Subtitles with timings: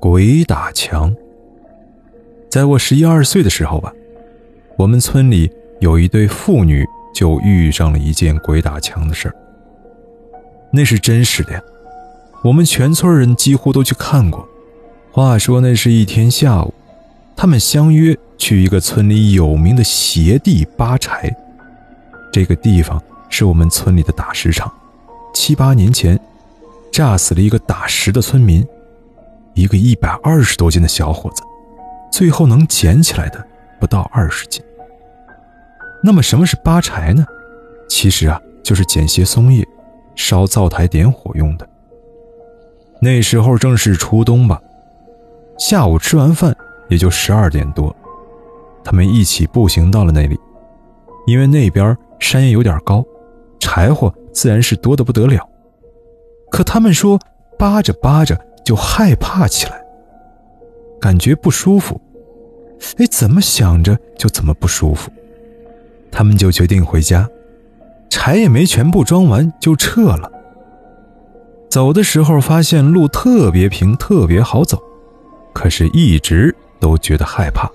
[0.00, 1.14] 鬼打墙。
[2.48, 3.92] 在我十一二岁的时候吧，
[4.76, 5.50] 我们村里
[5.80, 9.34] 有一对父女就遇上了一件鬼打墙的事儿。
[10.72, 11.62] 那是真实的呀，
[12.44, 14.48] 我们全村人几乎都去看过。
[15.10, 16.72] 话说那是一天下午，
[17.34, 21.34] 他们相约去一个村里有名的邪地扒柴。
[22.32, 24.72] 这个地方是我们村里的打石场，
[25.34, 26.20] 七八年前
[26.92, 28.64] 炸死了一个打石的村民，
[29.58, 31.42] 一个一百二十多斤的小伙子。
[32.12, 33.44] 最后能捡起来的
[33.80, 34.62] 不到二十斤。
[36.02, 37.26] 那么什么是扒柴呢？
[37.88, 39.66] 其实啊，就是捡些松叶，
[40.14, 41.68] 烧灶台点火用的。
[43.02, 44.60] 那时候正是初冬吧，
[45.58, 46.56] 下午吃完饭
[46.88, 47.94] 也就十二点多，
[48.84, 50.38] 他们一起步行到了那里。
[51.26, 53.04] 因为那边山也有点高，
[53.58, 55.46] 柴火自然是多得不得了。
[56.50, 57.18] 可他们说
[57.58, 58.38] 扒着扒着
[58.68, 59.80] 就害怕起来。
[61.00, 61.98] 感觉不舒服，
[62.98, 65.10] 哎，怎么想着就怎么不舒服。
[66.10, 67.26] 他们就决定回家，
[68.10, 70.30] 柴也没全部装完就撤了。
[71.70, 74.78] 走的时候发现路特别平，特别好走，
[75.54, 77.70] 可是一直都觉得害怕。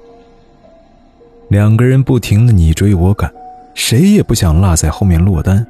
[1.48, 3.34] 两个人不停的你追我赶，
[3.74, 5.66] 谁也不想落在后面落单。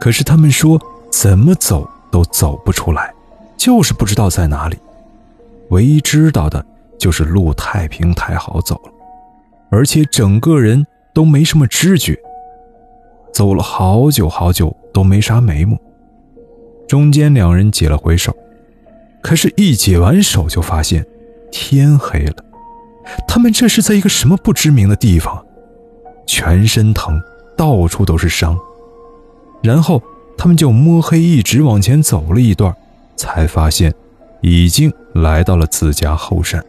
[0.00, 0.80] 可是他们说
[1.12, 3.12] 怎么走都走不出来，
[3.60, 4.78] 就是不知道在哪里。
[5.68, 6.64] 唯一知道的
[6.98, 8.92] 就是路太平太好走了，
[9.68, 12.18] 而且整个人都没什么知觉。
[13.34, 15.78] 走了好久好久都没啥眉目。
[16.88, 18.34] 中间两人解了回手，
[19.20, 21.06] 可是，一解完手就发现
[21.52, 22.36] 天黑了。
[23.28, 25.44] 他们这是在一个什么不知名的地方？
[26.26, 27.20] 全身疼，
[27.58, 28.58] 到处都是伤。
[29.62, 30.02] 然后
[30.38, 32.74] 他们就摸黑一直往前走了一段，
[33.20, 33.94] 才发现。
[34.42, 36.64] 已经来到了自家后山，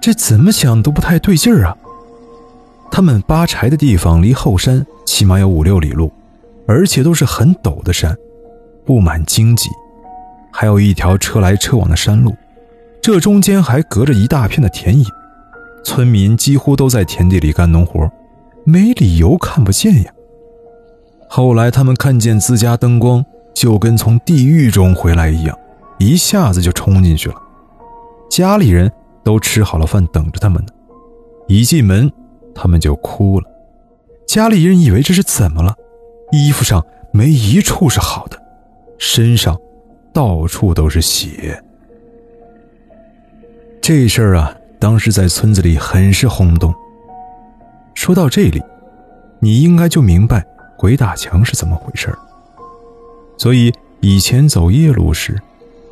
[0.00, 1.76] 这怎么想都不太对劲儿啊！
[2.88, 6.12] 他们扒柴的地方离后山起码有五六里路，
[6.68, 8.16] 而且都是很陡的山，
[8.86, 9.68] 布满荆棘，
[10.52, 12.32] 还有一条车来车往的山路，
[13.02, 15.04] 这中间还隔着一大片的田野，
[15.82, 18.08] 村民几乎都在田地里干农活，
[18.64, 20.12] 没理由看不见呀。
[21.28, 25.58] 后来他们看见自家灯光，就跟从地狱中回来一样。
[25.98, 27.36] 一下子就冲进去了，
[28.28, 28.90] 家里人
[29.22, 30.72] 都吃好了饭等着他们呢。
[31.46, 32.10] 一进门，
[32.54, 33.48] 他们就哭了。
[34.26, 35.74] 家里人以为这是怎么了，
[36.32, 38.42] 衣服上没一处是好的，
[38.98, 39.58] 身上
[40.12, 41.62] 到处都是血。
[43.80, 46.74] 这事儿啊，当时在村子里很是轰动。
[47.94, 48.62] 说到这里，
[49.38, 50.44] 你应该就明白
[50.78, 52.12] 鬼打墙是怎么回事
[53.36, 55.40] 所以以前走夜路时。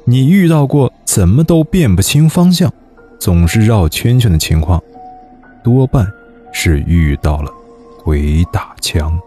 [0.05, 2.73] 你遇到过怎么都辨不清方向，
[3.21, 4.83] 总是绕圈圈的情况，
[5.63, 6.07] 多半
[6.53, 7.51] 是遇到了
[8.05, 9.19] 鬼打墙。